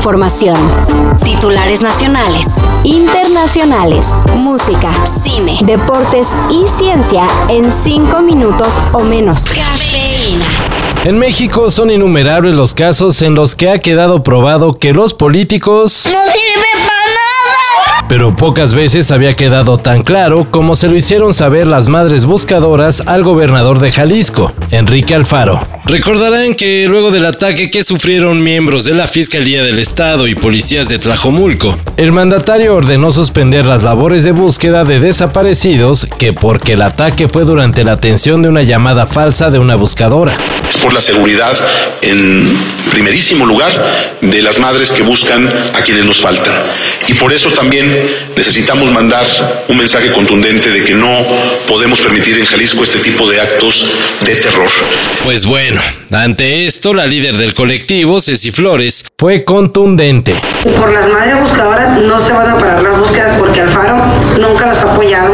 [0.00, 0.56] información.
[1.22, 2.46] Titulares nacionales,
[2.84, 9.44] internacionales, música, cine, deportes y ciencia en cinco minutos o menos.
[9.44, 10.46] Cafeína.
[11.04, 16.08] En México son innumerables los casos en los que ha quedado probado que los políticos...
[16.10, 18.06] ¡No sirve para nada!
[18.08, 23.02] Pero pocas veces había quedado tan claro como se lo hicieron saber las madres buscadoras
[23.04, 25.60] al gobernador de Jalisco, Enrique Alfaro.
[25.84, 30.88] Recordarán que luego del ataque que sufrieron miembros de la Fiscalía del Estado y policías
[30.88, 36.82] de Tlajomulco, el mandatario ordenó suspender las labores de búsqueda de desaparecidos que porque el
[36.82, 40.32] ataque fue durante la atención de una llamada falsa de una buscadora.
[40.82, 41.58] Por la seguridad
[42.02, 42.56] en
[42.90, 43.72] primerísimo lugar
[44.20, 46.54] de las madres que buscan a quienes nos faltan.
[47.08, 47.86] Y por eso también
[48.36, 49.26] necesitamos mandar
[49.68, 51.24] un mensaje contundente de que no
[51.66, 53.86] podemos permitir en Jalisco este tipo de actos
[54.24, 54.68] de terror.
[55.24, 55.69] Pues bueno,
[56.10, 60.34] ante esto, la líder del colectivo, Ceci Flores, fue contundente.
[60.78, 63.96] Por las madres buscadoras no se van a parar las búsquedas porque Alfaro
[64.38, 65.32] nunca las ha apoyado,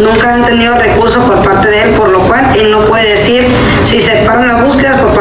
[0.00, 3.46] nunca han tenido recursos por parte de él, por lo cual él no puede decir
[3.84, 5.11] si se paran las búsquedas por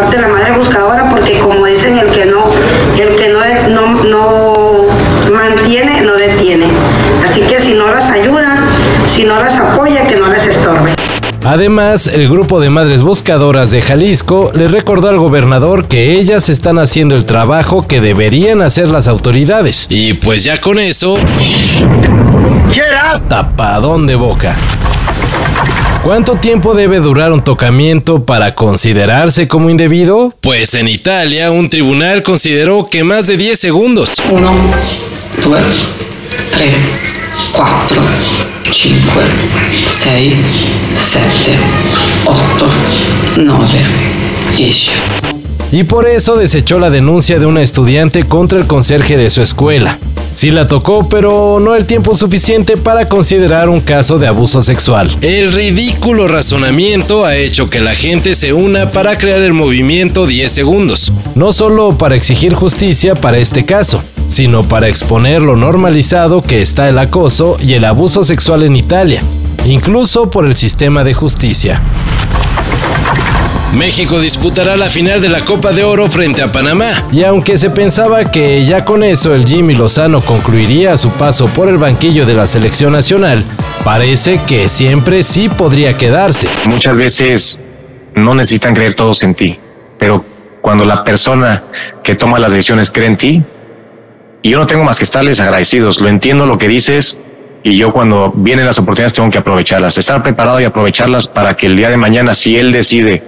[11.43, 16.77] Además, el grupo de madres buscadoras de Jalisco le recordó al gobernador que ellas están
[16.77, 19.87] haciendo el trabajo que deberían hacer las autoridades.
[19.89, 21.15] Y pues ya con eso...
[23.27, 24.55] Tapadón de boca.
[26.03, 30.33] ¿Cuánto tiempo debe durar un tocamiento para considerarse como indebido?
[30.41, 34.21] Pues en Italia un tribunal consideró que más de 10 segundos.
[34.31, 34.51] 1,
[35.43, 35.61] 2,
[36.53, 36.75] 3,
[37.55, 38.01] 4,
[38.71, 39.01] 5,
[39.87, 40.33] 6,
[41.11, 41.57] 7,
[42.25, 42.37] 8,
[43.37, 43.67] 9,
[44.57, 44.91] 10.
[45.71, 49.97] y por eso desechó la denuncia de una estudiante contra el conserje de su escuela.
[50.33, 55.13] Sí la tocó, pero no el tiempo suficiente para considerar un caso de abuso sexual.
[55.21, 60.51] El ridículo razonamiento ha hecho que la gente se una para crear el movimiento 10
[60.51, 61.11] segundos.
[61.35, 66.87] No solo para exigir justicia para este caso, sino para exponer lo normalizado que está
[66.87, 69.21] el acoso y el abuso sexual en Italia,
[69.65, 71.81] incluso por el sistema de justicia.
[73.73, 76.91] México disputará la final de la Copa de Oro frente a Panamá.
[77.11, 81.67] Y aunque se pensaba que ya con eso el Jimmy Lozano concluiría su paso por
[81.69, 83.43] el banquillo de la selección nacional,
[83.83, 86.47] parece que siempre sí podría quedarse.
[86.69, 87.63] Muchas veces
[88.15, 89.57] no necesitan creer todos en ti,
[89.97, 90.23] pero
[90.61, 91.63] cuando la persona
[92.03, 93.43] que toma las decisiones cree en ti,
[94.41, 97.21] y yo no tengo más que estarles agradecidos, lo entiendo lo que dices
[97.63, 101.67] y yo cuando vienen las oportunidades tengo que aprovecharlas, estar preparado y aprovecharlas para que
[101.67, 103.23] el día de mañana, si él decide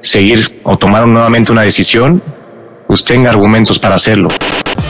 [0.00, 2.22] seguir o tomar nuevamente una decisión,
[2.86, 4.28] pues tenga argumentos para hacerlo.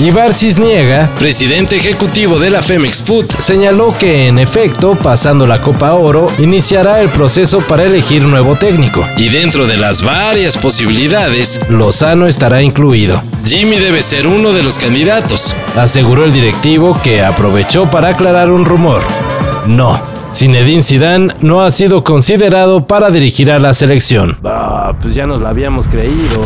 [0.00, 5.92] Ibar Cisniega, presidente ejecutivo de la Femex Food, señaló que en efecto, pasando la Copa
[5.94, 9.04] Oro, iniciará el proceso para elegir nuevo técnico.
[9.16, 13.20] Y dentro de las varias posibilidades, Lozano estará incluido.
[13.44, 18.66] Jimmy debe ser uno de los candidatos, aseguró el directivo que aprovechó para aclarar un
[18.66, 19.02] rumor.
[19.66, 20.00] No,
[20.34, 24.36] Zinedine Zidane no ha sido considerado para dirigir a la selección.
[24.44, 26.44] Ah, pues ya nos la habíamos creído.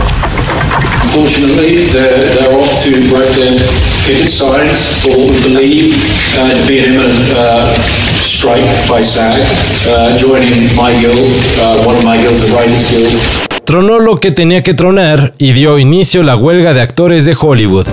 [1.15, 3.59] Unfortunately, they're, they're off to Brecon
[4.07, 5.95] picket signs for what we believe
[6.39, 7.75] uh, to be an imminent uh,
[8.23, 9.43] strike by SAG,
[9.89, 11.29] uh, joining my guild,
[11.61, 13.21] uh, one of my guilds, the Writers Guild.
[13.65, 17.87] Tronó lo que tenía que tronar y dio inicio la huelga de actores de Hollywood.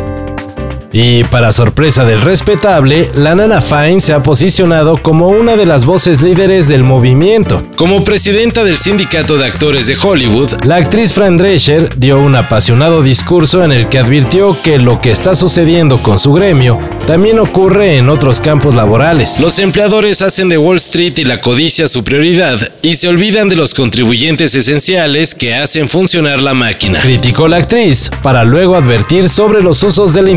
[0.91, 5.85] Y para sorpresa del respetable, la Nana Fine se ha posicionado como una de las
[5.85, 7.61] voces líderes del movimiento.
[7.75, 13.03] Como presidenta del Sindicato de Actores de Hollywood, la actriz Fran Drescher dio un apasionado
[13.03, 17.97] discurso en el que advirtió que lo que está sucediendo con su gremio también ocurre
[17.97, 19.39] en otros campos laborales.
[19.39, 23.55] Los empleadores hacen de Wall Street y la codicia su prioridad y se olvidan de
[23.55, 26.99] los contribuyentes esenciales que hacen funcionar la máquina.
[26.99, 30.29] Criticó la actriz para luego advertir sobre los usos de la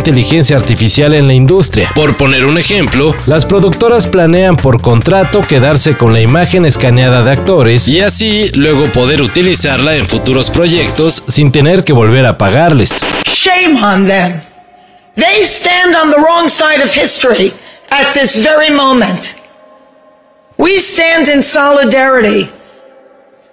[0.43, 1.93] inteligencia artificial en la industria.
[1.95, 7.31] Por poner un ejemplo, las productoras planean por contrato quedarse con la imagen escaneada de
[7.31, 12.99] actores y así luego poder utilizarla en futuros proyectos sin tener que volver a pagarles.
[13.25, 14.41] Shame on them.
[15.15, 17.53] They stand on the wrong side of history
[17.91, 19.37] at this very moment.
[20.57, 22.51] We stand in solidarity,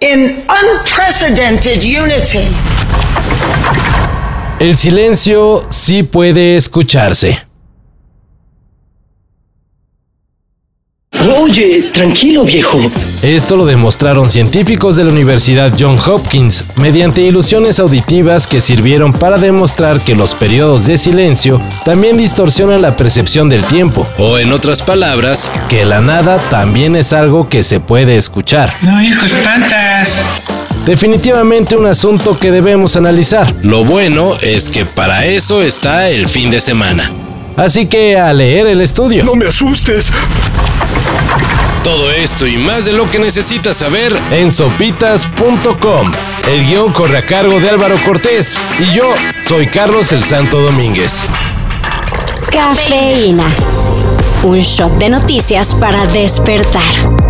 [0.00, 2.48] in unprecedented unity.
[4.60, 7.46] El silencio sí puede escucharse.
[11.12, 12.78] Oye, tranquilo viejo.
[13.22, 19.38] Esto lo demostraron científicos de la Universidad John Hopkins mediante ilusiones auditivas que sirvieron para
[19.38, 24.82] demostrar que los periodos de silencio también distorsionan la percepción del tiempo, o en otras
[24.82, 28.74] palabras, que la nada también es algo que se puede escuchar.
[28.82, 30.22] No, hijo, espantas.
[30.84, 33.54] Definitivamente un asunto que debemos analizar.
[33.62, 37.10] Lo bueno es que para eso está el fin de semana.
[37.56, 39.24] Así que a leer el estudio.
[39.24, 40.10] No me asustes.
[41.84, 46.12] Todo esto y más de lo que necesitas saber en sopitas.com.
[46.50, 49.12] El guion corre a cargo de Álvaro Cortés y yo
[49.46, 51.22] soy Carlos el Santo Domínguez.
[52.50, 53.46] Cafeína.
[54.42, 57.29] Un shot de noticias para despertar.